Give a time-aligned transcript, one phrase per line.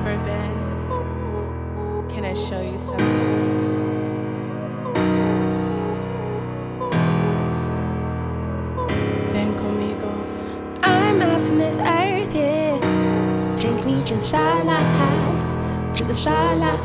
[0.00, 0.56] ever been?
[2.08, 3.06] Can I show you something?
[9.32, 10.12] Ven conmigo.
[10.82, 12.78] I'm not from this earth, yeah.
[13.56, 16.80] Take me to the starlight, to the starlight.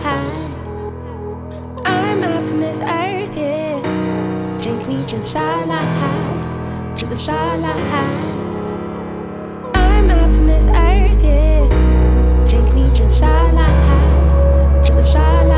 [1.85, 4.57] I'm not from this earth, yeah.
[4.59, 8.44] Take me to the starlight, to the starlight.
[15.15, 15.54] Starlight,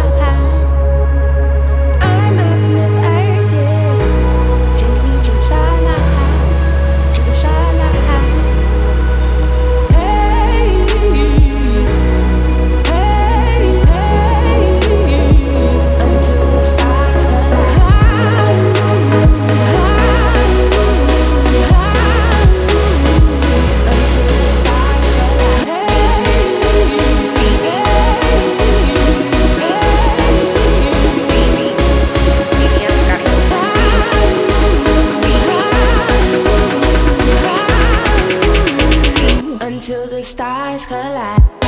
[39.88, 41.66] Until the stars collide.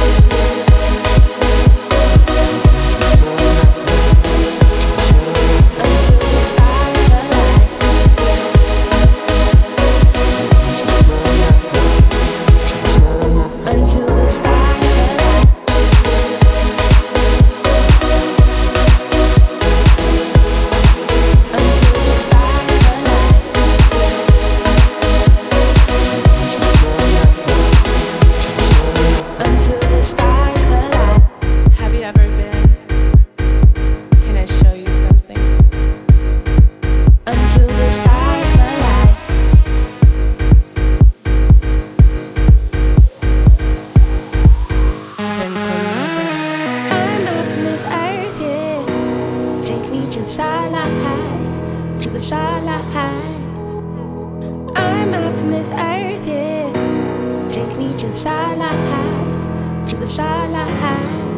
[55.60, 57.50] This earth.
[57.50, 61.29] Take me to the starlight, to the starlight.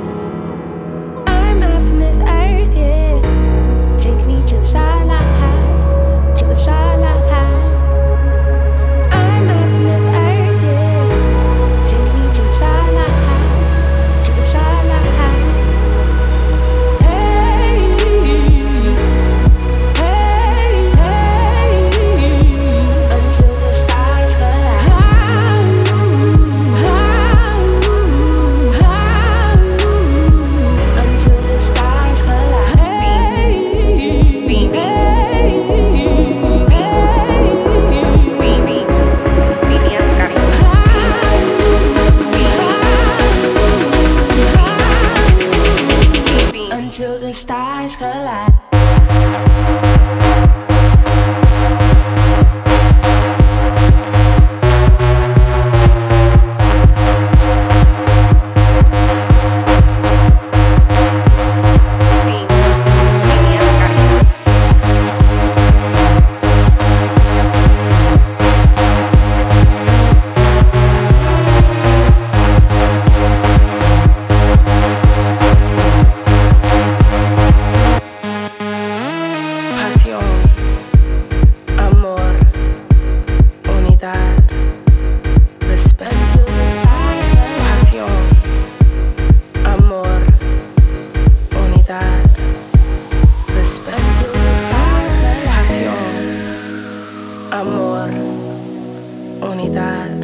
[99.62, 100.24] Unidad,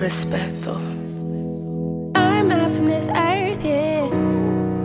[0.00, 0.76] respeto.
[2.14, 4.08] I'm not from this earth, yeah.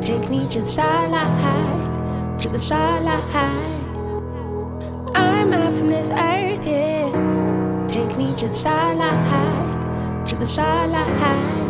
[0.02, 3.24] Take me to the starlight, to the starlight.
[5.16, 7.86] I'm not from this earth, yeah.
[7.88, 11.65] Take me to the starlight, to the starlight.